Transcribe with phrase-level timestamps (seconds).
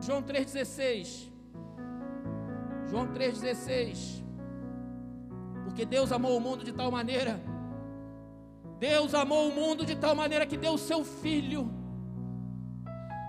[0.00, 1.30] João 3,16.
[2.88, 4.24] João 3,16.
[5.64, 7.40] Porque Deus amou o mundo de tal maneira.
[8.78, 11.70] Deus amou o mundo de tal maneira que deu o seu Filho.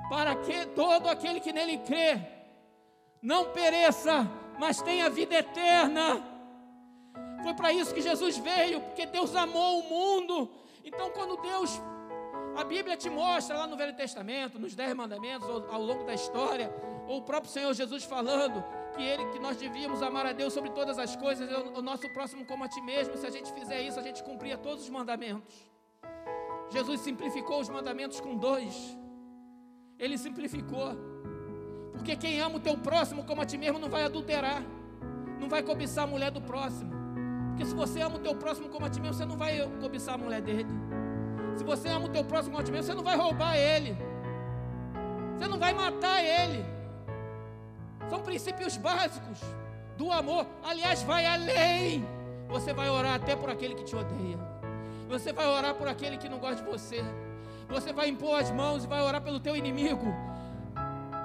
[0.09, 2.21] Para que todo aquele que nele crê
[3.21, 4.29] não pereça,
[4.59, 6.23] mas tenha vida eterna.
[7.43, 10.49] Foi para isso que Jesus veio, porque Deus amou o mundo.
[10.83, 11.81] Então, quando Deus
[12.57, 16.15] a Bíblia te mostra lá no Velho Testamento, nos Dez Mandamentos, ao, ao longo da
[16.15, 16.73] história,
[17.07, 18.63] ou o próprio Senhor Jesus falando
[18.95, 22.09] que, ele, que nós devíamos amar a Deus sobre todas as coisas, o, o nosso
[22.09, 23.15] próximo como a ti mesmo.
[23.15, 25.55] Se a gente fizer isso, a gente cumpria todos os mandamentos.
[26.71, 28.97] Jesus simplificou os mandamentos com dois.
[29.99, 30.97] Ele simplificou.
[31.93, 34.63] Porque quem ama o teu próximo como a ti mesmo não vai adulterar,
[35.39, 36.91] não vai cobiçar a mulher do próximo.
[37.49, 40.15] Porque se você ama o teu próximo como a ti mesmo, você não vai cobiçar
[40.15, 40.67] a mulher dele.
[41.57, 43.97] Se você ama o teu próximo como a ti mesmo, você não vai roubar ele.
[45.35, 46.63] Você não vai matar ele.
[48.09, 49.39] São princípios básicos
[49.97, 50.45] do amor.
[50.63, 52.07] Aliás, vai além.
[52.47, 54.37] Você vai orar até por aquele que te odeia.
[55.09, 57.03] Você vai orar por aquele que não gosta de você.
[57.67, 60.13] Você vai impor as mãos e vai orar pelo teu inimigo.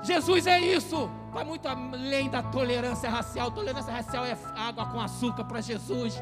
[0.02, 1.10] Jesus é isso.
[1.30, 3.50] Vai muito além da tolerância racial.
[3.50, 6.20] Tolerância racial é água com açúcar para Jesus.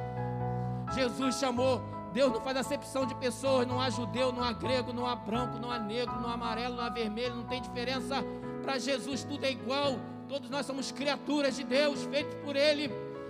[0.92, 1.80] Jesus chamou
[2.12, 5.58] Deus não faz acepção de pessoas, não há judeu, não há grego, não há branco,
[5.58, 8.25] não há negro, não há amarelo, não há vermelho, não tem diferença.
[8.62, 9.98] Para Jesus tudo é igual.
[10.28, 12.88] Todos nós somos criaturas de Deus, feitos por Ele,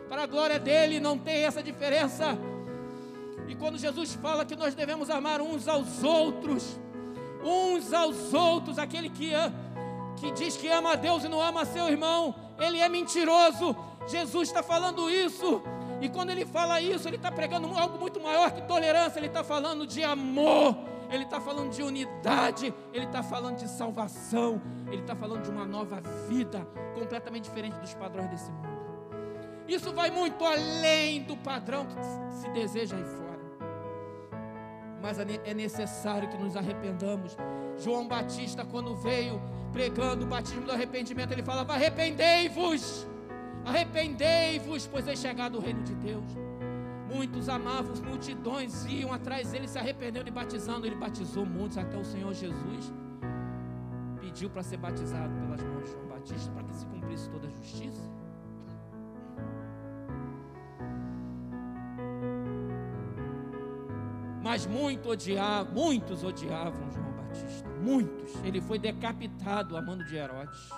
[0.08, 2.38] para a glória dele, não tem essa diferença.
[3.48, 6.78] E quando Jesus fala que nós devemos amar uns aos outros,
[7.44, 9.32] uns aos outros, aquele que,
[10.16, 13.76] que diz que ama a Deus e não ama seu irmão, ele é mentiroso.
[14.06, 15.62] Jesus está falando isso
[16.00, 19.44] e quando ele fala isso, ele está pregando algo muito maior que tolerância, ele está
[19.44, 20.76] falando de amor,
[21.10, 25.66] ele está falando de unidade, ele está falando de salvação, ele está falando de uma
[25.66, 28.70] nova vida, completamente diferente dos padrões desse mundo.
[29.68, 31.94] Isso vai muito além do padrão que
[32.34, 33.30] se deseja aí fora.
[35.02, 37.36] Mas é necessário que nos arrependamos.
[37.78, 39.40] João Batista, quando veio
[39.72, 43.06] pregando o batismo do arrependimento, ele falava: arrependei-vos
[43.64, 46.24] Arrependei-vos, pois é chegado o reino de Deus.
[47.14, 50.86] Muitos amavam, multidões iam atrás dele, se arrependendo e batizando.
[50.86, 52.92] Ele batizou muitos, até o Senhor Jesus
[54.30, 57.50] pediu para ser batizado pelas mãos de João Batista, para que se cumprisse toda a
[57.50, 58.00] justiça.
[64.42, 68.34] Mas muito odiava, muitos odiavam João Batista, muitos.
[68.44, 70.70] Ele foi decapitado a mano de Herodes.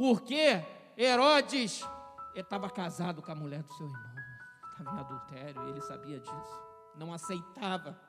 [0.00, 0.64] Porque
[0.96, 1.86] Herodes
[2.34, 4.14] estava casado com a mulher do seu irmão,
[4.70, 6.62] estava em adultério, ele sabia disso,
[6.96, 8.00] não aceitava.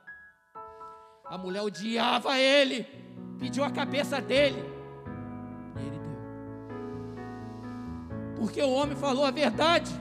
[1.26, 2.86] A mulher odiava ele,
[3.38, 4.64] pediu a cabeça dele,
[5.76, 6.18] e ele deu.
[8.38, 9.92] Porque o homem falou a verdade,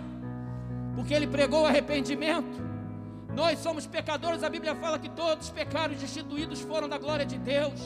[0.95, 2.71] porque ele pregou arrependimento.
[3.35, 7.37] Nós somos pecadores, a Bíblia fala que todos os pecados destituídos foram da glória de
[7.37, 7.81] Deus.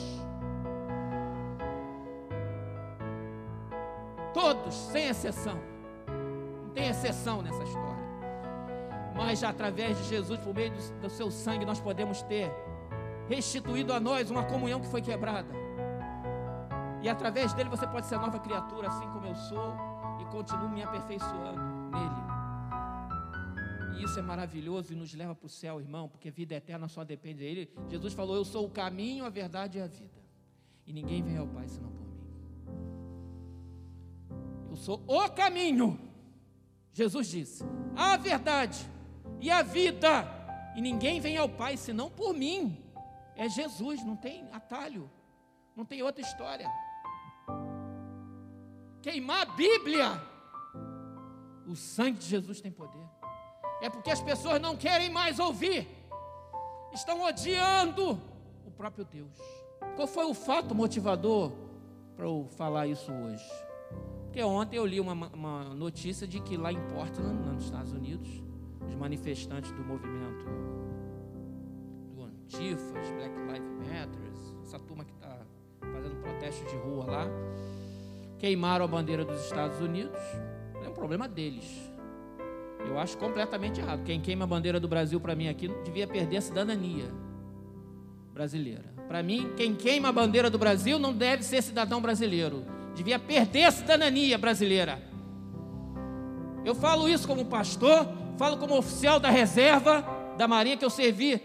[4.35, 5.57] Todos, sem exceção.
[6.61, 8.03] Não tem exceção nessa história.
[9.15, 12.51] Mas através de Jesus, por meio do, seu sangue, nós podemos ter
[13.29, 15.47] restituído a nós uma comunhão que foi quebrada.
[17.01, 19.73] E através dele você pode ser nova criatura, assim como eu sou,
[20.19, 21.61] e continuo me aperfeiçoando
[21.97, 22.25] nele.
[23.97, 27.05] E isso é maravilhoso e nos leva para o céu, irmão, porque vida eterna só
[27.05, 27.71] depende dele.
[27.87, 30.21] Jesus falou: Eu sou o caminho, a verdade e a vida.
[30.85, 32.04] E ninguém vem ao Pai senão por
[34.75, 35.97] eu sou o caminho.
[36.91, 37.63] Jesus disse:
[37.95, 38.85] a verdade
[39.39, 40.27] e a vida,
[40.75, 42.83] e ninguém vem ao Pai senão por mim.
[43.37, 45.09] É Jesus, não tem atalho,
[45.75, 46.69] não tem outra história.
[49.01, 50.21] Queimar a Bíblia,
[51.67, 53.05] o sangue de Jesus tem poder.
[53.81, 55.87] É porque as pessoas não querem mais ouvir,
[56.93, 58.19] estão odiando
[58.65, 59.37] o próprio Deus.
[59.95, 61.51] Qual foi o fato motivador
[62.15, 63.65] para eu falar isso hoje?
[64.35, 68.27] Porque ontem eu li uma, uma notícia de que lá em Portland, nos Estados Unidos,
[68.85, 70.43] os manifestantes do movimento
[72.13, 74.19] do Antifas, Black Lives Matter,
[74.61, 75.39] essa turma que está
[75.79, 77.27] fazendo protesto de rua lá,
[78.37, 80.19] queimaram a bandeira dos Estados Unidos.
[80.83, 81.89] É um problema deles.
[82.85, 84.03] Eu acho completamente errado.
[84.03, 87.09] Quem queima a bandeira do Brasil para mim aqui devia perder a cidadania
[88.33, 88.93] brasileira.
[89.07, 93.65] Para mim, quem queima a bandeira do Brasil não deve ser cidadão brasileiro devia perder
[93.65, 95.01] a cidadania brasileira.
[96.63, 98.07] Eu falo isso como pastor,
[98.37, 100.03] falo como oficial da reserva
[100.37, 101.37] da Marinha que eu servi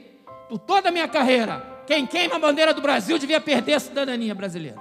[0.48, 1.82] por toda a minha carreira.
[1.86, 4.80] Quem queima a bandeira do Brasil devia perder a cidadania brasileira.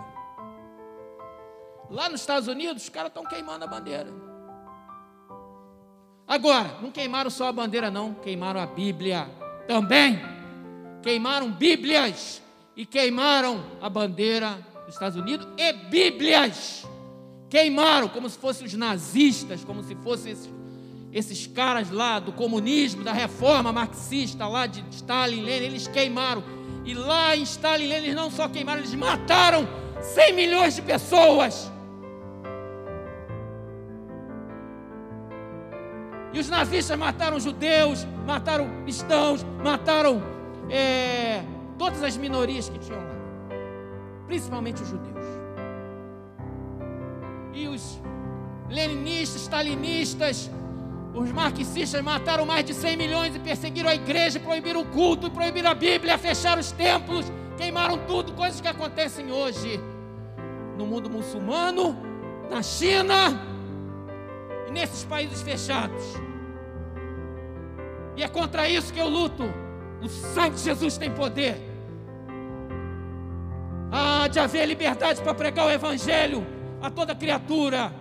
[1.90, 4.14] Lá nos Estados Unidos, os caras estão queimando a bandeira.
[6.28, 9.28] Agora, não queimaram só a bandeira, não, queimaram a Bíblia
[9.68, 10.22] também.
[11.02, 12.42] Queimaram Bíblias
[12.76, 14.60] e queimaram a bandeira
[14.90, 16.84] dos Estados Unidos e Bíblias.
[17.48, 20.50] Queimaram como se fossem os nazistas, como se fossem esses,
[21.14, 26.44] esses caras lá do comunismo, da reforma marxista lá de Stalin, Lenin, eles queimaram.
[26.86, 29.68] E lá em Stalin, Lenin, eles não só queimaram, eles mataram
[30.02, 31.72] 100 milhões de pessoas.
[36.34, 40.22] E os nazistas mataram judeus, mataram cristãos, mataram
[40.70, 41.44] é,
[41.78, 43.19] todas as minorias que tinham lá,
[44.30, 45.26] principalmente os judeus.
[47.52, 48.00] E os
[48.70, 50.52] leninistas, stalinistas,
[51.16, 55.72] os marxistas mataram mais de 100 milhões e perseguiram a igreja, proibiram o culto, proibiram
[55.72, 57.26] a Bíblia, fecharam os templos,
[57.58, 59.82] queimaram tudo, coisas que acontecem hoje
[60.78, 61.98] no mundo muçulmano,
[62.52, 63.42] na China
[64.68, 66.04] e nesses países fechados.
[68.16, 69.44] E é contra isso que eu luto.
[70.04, 71.69] O sangue de Jesus tem poder.
[74.30, 76.46] Há de haver liberdade para pregar o Evangelho
[76.84, 77.92] a toda criatura.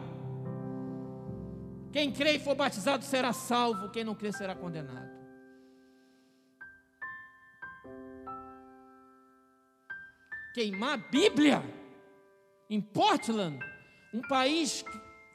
[1.90, 5.08] Quem crê e for batizado será salvo, quem não crê será condenado.
[10.52, 11.62] Queimar a Bíblia
[12.68, 13.58] em Portland,
[14.12, 14.84] um país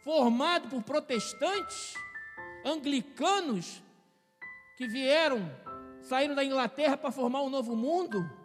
[0.03, 1.95] formado por protestantes,
[2.63, 3.81] anglicanos,
[4.77, 5.51] que vieram,
[6.03, 8.42] saíram da Inglaterra para formar um novo mundo.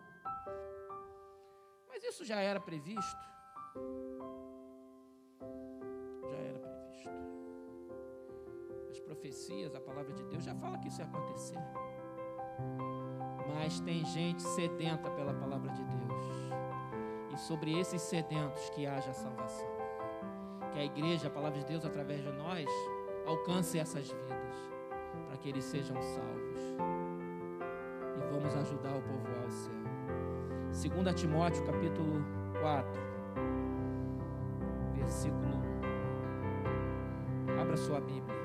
[2.09, 3.29] Isso já era previsto.
[6.31, 7.11] Já era previsto.
[8.91, 11.59] As profecias, a palavra de Deus já fala que isso ia acontecer.
[13.55, 16.25] Mas tem gente sedenta pela palavra de Deus.
[17.35, 19.69] E sobre esses sedentos que haja salvação.
[20.73, 22.67] Que a igreja, a palavra de Deus, através de nós,
[23.27, 24.57] alcance essas vidas
[25.27, 26.59] para que eles sejam salvos.
[28.17, 29.78] E vamos ajudar o povo ao céu.
[30.79, 32.25] 2 Timóteo capítulo
[32.61, 33.03] 4,
[34.95, 35.59] versículo.
[37.61, 38.39] Abra sua Bíblia.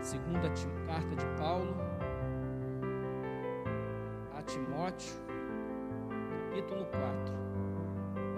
[0.00, 0.48] Segunda
[0.86, 1.76] carta de Paulo
[4.34, 5.12] a Timóteo,
[6.48, 7.34] capítulo 4,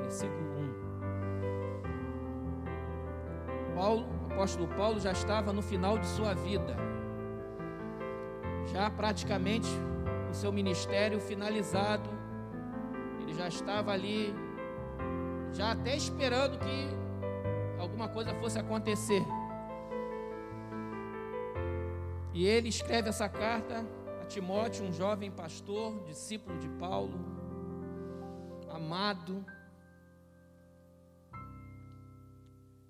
[0.03, 0.59] versículo
[3.71, 3.77] 1.
[3.77, 6.77] Paulo, o apóstolo Paulo já estava no final de sua vida
[8.73, 9.69] já praticamente
[10.29, 12.11] o seu ministério finalizado.
[13.43, 14.33] Já estava ali,
[15.53, 19.21] já até esperando que alguma coisa fosse acontecer.
[22.33, 23.85] E ele escreve essa carta
[24.23, 27.19] a Timóteo, um jovem pastor, discípulo de Paulo,
[28.71, 29.45] amado.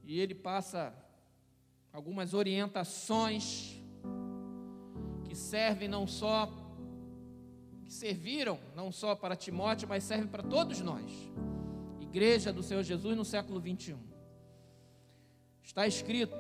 [0.05, 0.93] E ele passa
[1.91, 3.81] algumas orientações
[5.25, 6.53] que servem não só,
[7.93, 11.05] que serviram não só para Timóteo, mas servem para todos nós.
[12.01, 13.99] Igreja do Senhor Jesus no século 21.
[15.63, 16.35] Está escrito,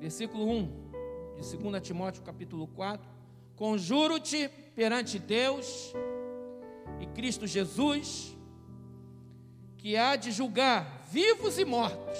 [0.00, 3.06] versículo 1 de 2 Timóteo capítulo 4:
[3.54, 5.92] Conjuro-te perante Deus
[7.00, 8.34] e Cristo Jesus,
[9.76, 12.18] que há de julgar vivos e mortos.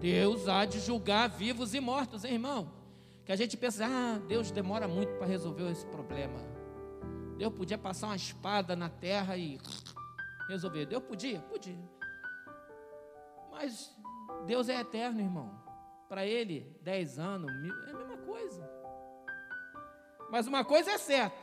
[0.00, 2.76] Deus há de julgar vivos e mortos, hein, irmão
[3.24, 6.55] que a gente pensa, ah, Deus demora muito para resolver esse problema.
[7.36, 9.60] Deus podia passar uma espada na terra e
[10.48, 10.86] resolver.
[10.86, 11.40] Deus podia?
[11.40, 11.78] Podia.
[13.50, 13.94] Mas
[14.46, 15.64] Deus é eterno, irmão.
[16.08, 18.70] Para Ele, dez anos, mil, é a mesma coisa.
[20.30, 21.36] Mas uma coisa é certa: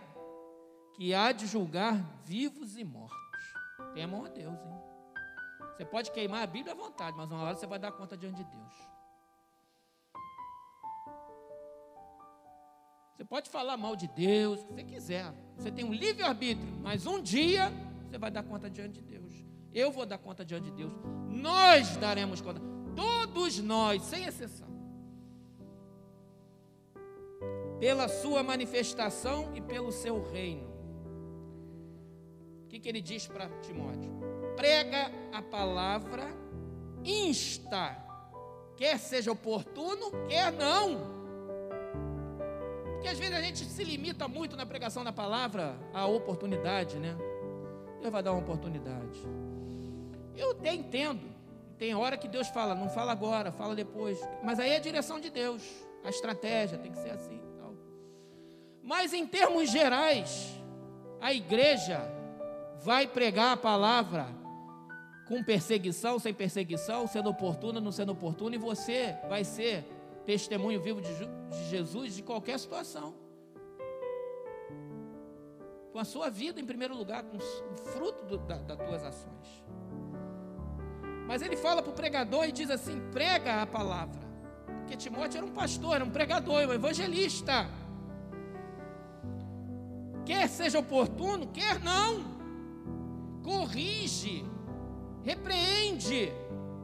[0.95, 3.17] que há de julgar vivos e mortos.
[3.93, 4.81] Temam a Deus, hein?
[5.75, 8.43] Você pode queimar a Bíblia à vontade, mas uma hora você vai dar conta diante
[8.43, 8.73] de Deus.
[13.15, 15.34] Você pode falar mal de Deus, o que você quiser.
[15.55, 17.72] Você tem um livre-arbítrio, mas um dia
[18.10, 19.34] você vai dar conta diante de Deus.
[19.72, 20.93] Eu vou dar conta diante de Deus.
[21.29, 22.60] Nós daremos conta.
[22.96, 24.67] Todos nós, sem exceção.
[27.79, 30.74] Pela sua manifestação e pelo seu reino.
[32.65, 34.12] O que, que ele diz para Timóteo?
[34.55, 36.25] Prega a palavra,
[37.03, 37.96] insta,
[38.75, 41.23] quer seja oportuno, quer não
[43.03, 47.13] porque às vezes a gente se limita muito na pregação da palavra à oportunidade, né?
[48.00, 49.19] Deus vai dar uma oportunidade.
[50.33, 51.19] Eu até entendo.
[51.77, 54.17] Tem hora que Deus fala, não fala agora, fala depois.
[54.41, 55.62] Mas aí é a direção de Deus.
[56.01, 57.41] A estratégia tem que ser assim.
[57.57, 57.74] Tal.
[58.81, 60.57] Mas em termos gerais,
[61.19, 62.10] a igreja
[62.86, 64.27] vai pregar a palavra
[65.27, 69.83] com perseguição, sem perseguição, sendo oportuna, não sendo oportuna, e você vai ser
[70.25, 73.15] testemunho vivo de, de Jesus de qualquer situação.
[75.92, 79.63] Com a sua vida em primeiro lugar, com o fruto do, da, das tuas ações.
[81.27, 84.22] Mas ele fala para o pregador e diz assim: prega a palavra.
[84.80, 87.70] Porque Timóteo era um pastor, era um pregador, um evangelista.
[90.25, 92.34] Quer seja oportuno, quer não.
[93.44, 94.46] Corrige,
[95.22, 96.32] repreende,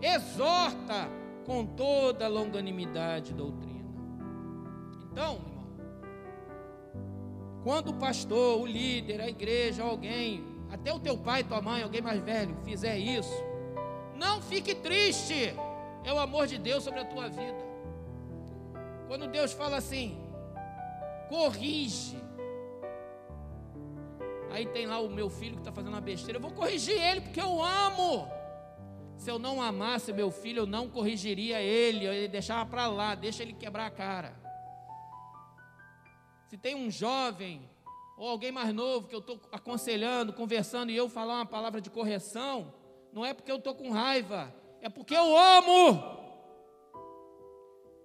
[0.01, 1.18] exorta
[1.49, 3.89] com toda a longanimidade e doutrina.
[5.11, 5.67] Então, irmão,
[7.63, 12.03] quando o pastor, o líder, a igreja, alguém, até o teu pai, tua mãe, alguém
[12.03, 13.33] mais velho, fizer isso,
[14.15, 15.55] não fique triste.
[16.03, 17.65] É o amor de Deus sobre a tua vida.
[19.07, 20.21] Quando Deus fala assim,
[21.29, 22.21] corrige.
[24.51, 26.37] Aí tem lá o meu filho que está fazendo uma besteira.
[26.37, 28.38] Eu vou corrigir ele porque eu amo.
[29.19, 33.43] Se eu não amasse meu filho, eu não corrigiria ele, eu deixava para lá, deixa
[33.43, 34.33] ele quebrar a cara.
[36.47, 37.69] Se tem um jovem
[38.17, 41.89] ou alguém mais novo que eu estou aconselhando, conversando e eu falar uma palavra de
[41.89, 42.73] correção,
[43.11, 46.01] não é porque eu estou com raiva, é porque eu amo.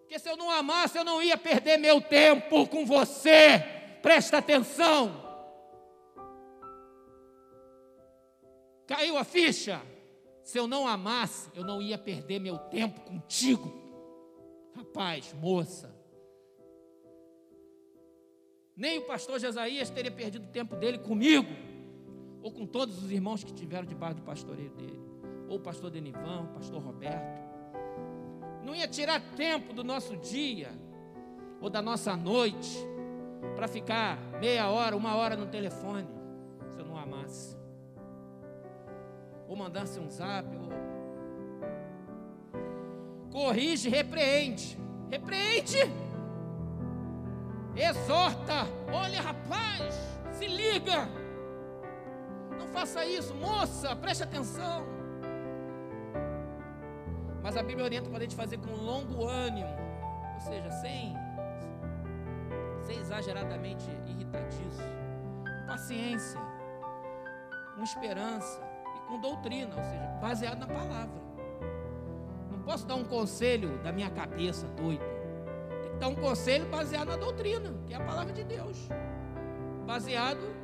[0.01, 3.61] Porque se eu não amasse, eu não ia perder meu tempo com você.
[4.03, 5.23] Presta atenção.
[8.85, 9.94] Caiu a ficha?
[10.45, 13.73] Se eu não amasse, eu não ia perder meu tempo contigo.
[14.77, 15.91] Rapaz, moça.
[18.77, 21.49] Nem o pastor Jesaías teria perdido o tempo dele comigo,
[22.43, 25.01] ou com todos os irmãos que tiveram debaixo do pastoreio dele,
[25.49, 27.43] ou o pastor Denivan, o pastor Roberto.
[28.63, 30.71] Não ia tirar tempo do nosso dia,
[31.59, 32.77] ou da nossa noite,
[33.57, 36.07] para ficar meia hora, uma hora no telefone,
[36.71, 37.64] se eu não amasse
[39.55, 40.69] ou mandasse um zap, ou...
[43.31, 44.77] corrige, repreende,
[45.09, 45.79] repreende,
[47.77, 49.95] exorta, olha rapaz,
[50.33, 51.09] se liga,
[52.59, 54.85] não faça isso, moça, preste atenção.
[57.41, 59.77] Mas a Bíblia orienta para a gente fazer com longo ânimo,
[60.35, 61.15] ou seja, sem,
[62.83, 64.83] sem exageradamente irritadiço,
[65.45, 66.41] com paciência,
[67.77, 68.74] com esperança
[69.09, 71.23] com doutrina, ou seja, baseado na palavra.
[72.51, 75.05] Não posso dar um conselho da minha cabeça doido.
[75.83, 78.89] Tem que dar um conselho baseado na doutrina, que é a palavra de Deus.
[79.87, 80.55] Baseado,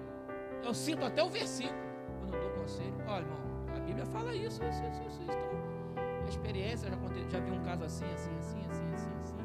[0.64, 1.78] eu sinto até o versículo
[2.18, 2.94] quando eu dou conselho.
[3.06, 3.38] Olha, irmão,
[3.76, 5.23] a Bíblia fala isso, isso, isso, isso.
[5.23, 6.97] Então, a experiência, já,
[7.28, 9.37] já vi um caso assim, assim, assim, assim, assim, assim.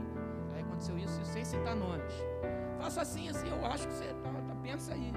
[0.54, 2.14] Aí aconteceu isso, isso sem citar nomes.
[2.80, 5.12] Faça assim, assim, eu acho que você tá, tá pensa aí.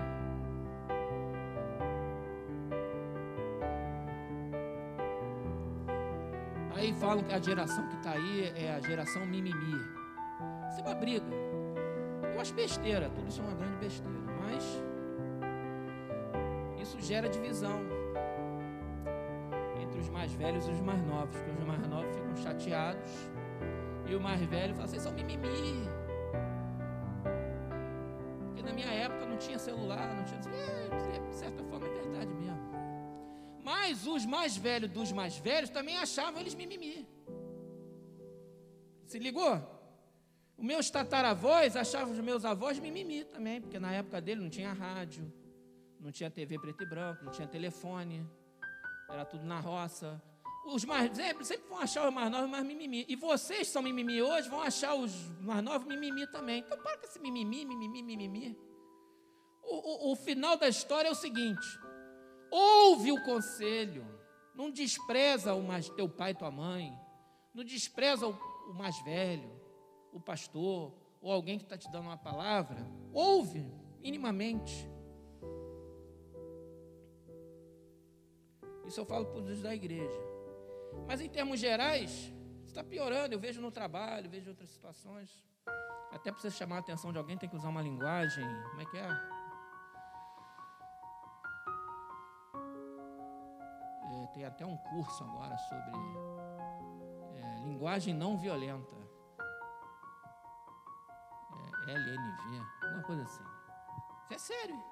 [6.98, 9.80] Falam que a geração que está aí é a geração mimimi.
[10.70, 11.26] Isso é uma briga.
[12.34, 14.18] Eu acho besteira, tudo isso é uma grande besteira.
[14.40, 14.82] Mas
[16.80, 17.80] isso gera divisão
[19.80, 21.36] entre os mais velhos e os mais novos.
[21.36, 23.30] Porque os mais novos ficam chateados
[24.06, 25.88] e o mais velho fala, vocês são mimimi.
[28.46, 30.38] Porque na minha época não tinha celular, não tinha.
[30.40, 32.17] De certa forma é verdade.
[33.88, 37.08] Mas os mais velhos dos mais velhos também achavam eles mimimi.
[39.06, 39.54] Se ligou?
[40.58, 44.74] Os meus tataravós achavam os meus avós mimimi também, porque na época dele não tinha
[44.74, 45.32] rádio,
[45.98, 48.28] não tinha TV preto e branco, não tinha telefone,
[49.08, 50.22] era tudo na roça.
[50.66, 53.06] Os mais sempre, sempre vão achar os mais novos mais mimimi.
[53.08, 56.58] E vocês são mimimi hoje, vão achar os mais novos mimimi também.
[56.58, 58.58] Então para com esse mimimi, mimimi, mimimi.
[59.62, 61.66] O, o, o final da história é o seguinte:
[62.50, 64.06] Ouve o conselho.
[64.54, 66.98] Não despreza o mais, teu pai e tua mãe.
[67.54, 68.32] Não despreza o,
[68.68, 69.50] o mais velho,
[70.12, 72.86] o pastor, ou alguém que está te dando uma palavra.
[73.12, 73.64] Ouve,
[74.00, 74.88] minimamente.
[78.86, 80.20] Isso eu falo para os da igreja.
[81.06, 82.32] Mas em termos gerais,
[82.64, 83.34] está piorando.
[83.34, 85.30] Eu vejo no trabalho, vejo outras situações.
[86.10, 88.44] Até para você chamar a atenção de alguém, tem que usar uma linguagem.
[88.70, 89.37] Como é que é?
[94.38, 95.90] Tem até um curso agora sobre
[97.34, 98.96] é, linguagem não violenta.
[101.88, 103.44] É, LNV, alguma coisa assim.
[104.22, 104.84] Isso é sério.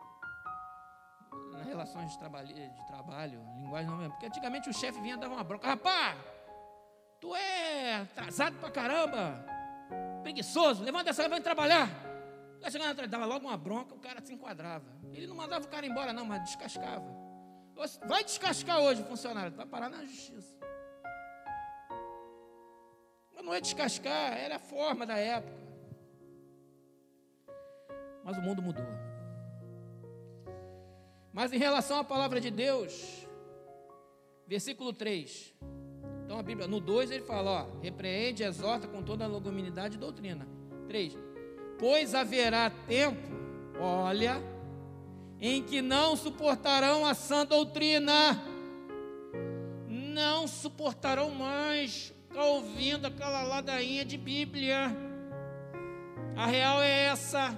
[1.53, 4.15] Nas relações de trabalho, de trabalho linguagem não violenta.
[4.15, 5.69] Porque antigamente o chefe vinha dar uma bronca.
[5.69, 6.19] Rapaz,
[7.21, 9.47] tu é atrasado pra caramba.
[10.25, 11.89] Preguiçoso, levanta essa, vai trabalhar.
[12.61, 14.91] Tá chegando atrás, dava logo uma bronca, o cara se enquadrava.
[15.13, 17.26] Ele não mandava o cara embora, não, mas descascava.
[18.07, 20.57] Vai descascar hoje funcionário, vai parar na justiça.
[23.35, 25.67] Mas não é descascar, era a forma da época.
[28.25, 28.85] Mas o mundo mudou.
[31.33, 33.29] Mas em relação à palavra de Deus,
[34.47, 35.55] versículo 3.
[36.25, 40.01] Então a Bíblia, no 2 ele fala, ó, repreende, exorta com toda a logomilidade e
[40.01, 40.49] doutrina.
[40.89, 41.17] 3.
[41.79, 43.29] Pois haverá tempo,
[43.79, 44.43] olha,
[45.41, 48.43] em que não suportarão a sã doutrina,
[49.89, 54.95] não suportarão mais ficar ouvindo aquela ladainha de Bíblia.
[56.37, 57.57] A real é essa,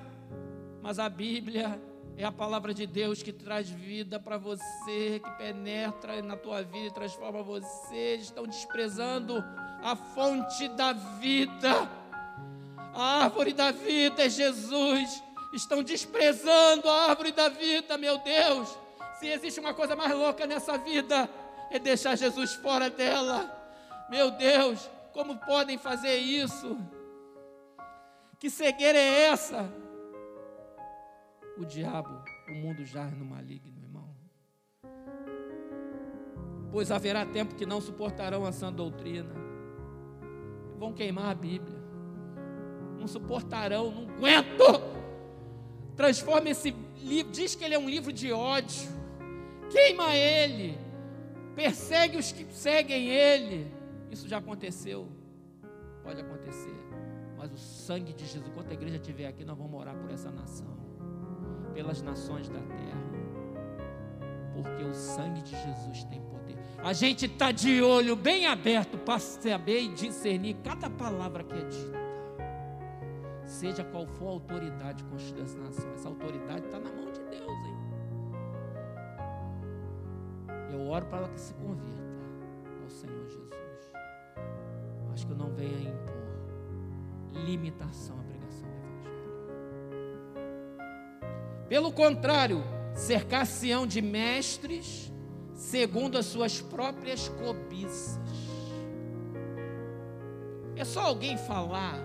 [0.83, 1.81] mas a Bíblia
[2.17, 6.87] é a palavra de Deus que traz vida para você, que penetra na tua vida
[6.87, 8.17] e transforma você.
[8.17, 9.43] Estão desprezando
[9.83, 11.89] a fonte da vida.
[12.93, 18.77] A árvore da vida é Jesus estão desprezando a árvore da vida, meu Deus.
[19.19, 21.29] Se existe uma coisa mais louca nessa vida,
[21.71, 23.55] é deixar Jesus fora dela.
[24.11, 26.79] Meu Deus, como podem fazer isso?
[28.39, 29.71] Que cegueira é essa?
[31.57, 34.15] O diabo, o mundo jaz no maligno, irmão.
[36.71, 39.35] Pois haverá tempo que não suportarão a sã doutrina.
[40.77, 41.79] Vão queimar a Bíblia.
[42.97, 44.98] Não suportarão, não aguento
[45.99, 48.89] transforma esse livro, diz que ele é um livro de ódio,
[49.69, 50.79] queima ele,
[51.57, 53.69] persegue os que seguem ele.
[54.09, 55.09] Isso já aconteceu,
[56.05, 56.79] pode acontecer,
[57.37, 60.31] mas o sangue de Jesus, enquanto a igreja estiver aqui, nós vamos orar por essa
[60.31, 60.79] nação,
[61.75, 63.03] pelas nações da terra,
[64.55, 66.57] porque o sangue de Jesus tem poder.
[66.79, 71.65] A gente está de olho bem aberto para saber e discernir cada palavra que é
[71.65, 71.98] dita
[73.59, 75.93] seja qual for a autoridade constituída dessa nação.
[75.93, 77.77] Essa autoridade está na mão de Deus, hein?
[80.71, 82.23] Eu oro para ela que se converta
[82.85, 83.91] ao Senhor Jesus.
[85.11, 86.19] Mas que eu não venha impor
[87.33, 90.19] limitação à pregação do Evangelho.
[91.69, 92.63] Pelo contrário,
[92.95, 95.13] cercar-se-ão de mestres
[95.53, 98.21] segundo as suas próprias cobiças.
[100.77, 101.99] É só alguém falar,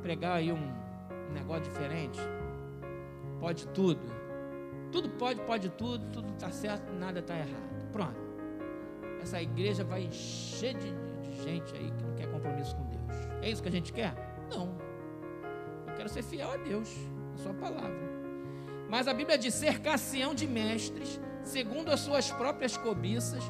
[0.00, 0.83] pregar aí um
[1.32, 2.20] negócio diferente.
[3.40, 4.00] Pode tudo.
[4.90, 7.90] Tudo pode, pode tudo, tudo está certo, nada está errado.
[7.92, 8.24] Pronto.
[9.20, 13.02] Essa igreja vai encher de, de, gente aí que não quer compromisso com Deus.
[13.42, 14.14] É isso que a gente quer?
[14.50, 14.76] Não.
[15.86, 16.88] Eu quero ser fiel a Deus,
[17.34, 18.14] a sua palavra.
[18.88, 23.42] Mas a Bíblia diz: cercar-se-ão de mestres, segundo as suas próprias cobiças,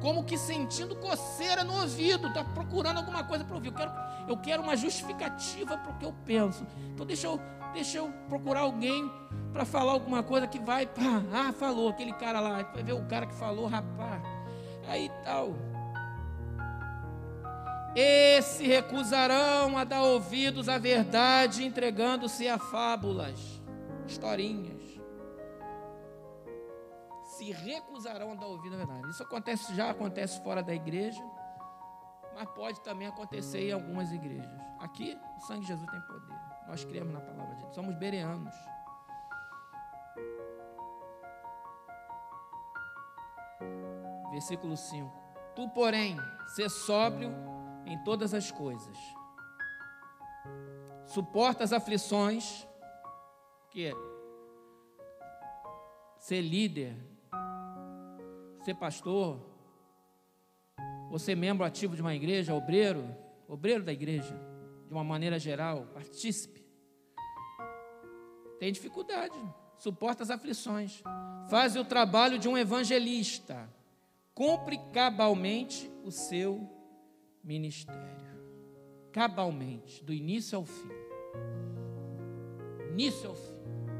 [0.00, 3.68] como que sentindo coceira no ouvido, está procurando alguma coisa para ouvir.
[3.68, 3.90] Eu quero,
[4.28, 6.66] eu quero uma justificativa para o que eu penso.
[6.92, 7.40] Então deixa eu,
[7.72, 9.10] deixa eu procurar alguém
[9.52, 13.04] para falar alguma coisa que vai, pá, ah, falou, aquele cara lá, vai ver o
[13.06, 14.22] cara que falou, rapaz.
[14.88, 15.54] Aí tal.
[17.94, 23.62] E se recusarão a dar ouvidos à verdade, entregando-se a fábulas,
[24.06, 24.82] historinhas
[27.42, 29.10] se recusarão a dar ouvido à verdade.
[29.10, 31.20] Isso acontece, já acontece fora da igreja,
[32.34, 34.60] mas pode também acontecer em algumas igrejas.
[34.80, 36.36] Aqui, o sangue de Jesus tem poder.
[36.66, 37.74] Nós cremos na palavra de Deus.
[37.74, 38.54] Somos bereanos.
[44.30, 45.12] Versículo 5.
[45.54, 46.16] Tu, porém,
[46.54, 47.32] ser sóbrio
[47.84, 48.96] em todas as coisas.
[51.06, 52.66] Suporta as aflições,
[53.70, 53.92] que é
[56.18, 57.12] ser líder
[58.62, 59.40] ser pastor,
[61.12, 63.14] ou ser membro ativo de uma igreja, obreiro,
[63.46, 64.34] obreiro da igreja,
[64.86, 66.64] de uma maneira geral, partícipe.
[68.58, 69.36] Tem dificuldade,
[69.76, 71.02] suporta as aflições,
[71.50, 73.68] faz o trabalho de um evangelista,
[74.34, 76.66] cumpre cabalmente o seu
[77.44, 78.00] ministério.
[79.12, 80.88] Cabalmente, do início ao fim.
[82.90, 83.52] Início ao fim.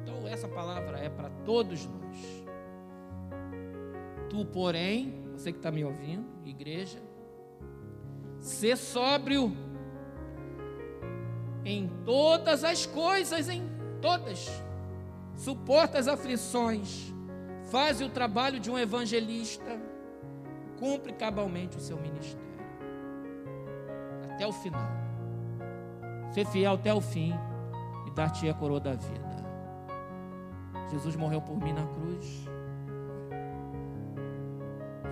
[0.03, 2.17] Então, essa palavra é para todos nós.
[4.31, 7.01] Tu, porém, você que está me ouvindo, igreja,
[8.39, 9.57] ser sóbrio
[11.65, 13.63] em todas as coisas, em
[14.01, 14.49] todas.
[15.37, 17.13] Suporta as aflições,
[17.71, 19.81] faz o trabalho de um evangelista,
[20.79, 22.41] cumpre cabalmente o seu ministério.
[24.25, 24.91] Até o final.
[26.33, 27.33] Ser fiel até o fim
[28.07, 29.33] e dar-te a coroa da vida.
[30.91, 32.49] Jesus morreu por mim na cruz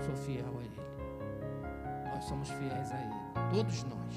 [0.03, 0.81] sou fiel a Ele.
[2.15, 3.15] Nós somos fiéis a Ele.
[3.51, 4.15] Todos nós.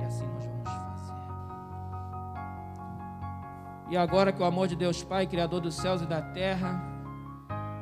[0.00, 1.14] E assim nós vamos fazer.
[3.90, 6.82] E agora que o amor de Deus Pai, Criador dos céus e da terra,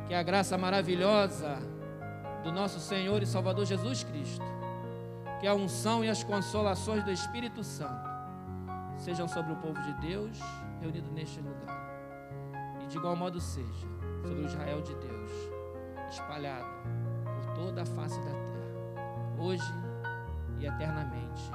[0.07, 1.59] Que a graça maravilhosa
[2.45, 4.45] do nosso Senhor e Salvador Jesus Cristo,
[5.41, 8.09] que a unção e as consolações do Espírito Santo
[8.97, 10.39] sejam sobre o povo de Deus
[10.81, 11.77] reunido neste lugar.
[12.85, 13.89] E de igual modo seja
[14.23, 15.31] sobre o Israel de Deus,
[16.09, 16.67] espalhado
[17.25, 19.73] por toda a face da terra, hoje
[20.59, 21.51] e eternamente.